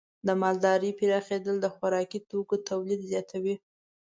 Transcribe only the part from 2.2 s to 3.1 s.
توکو تولید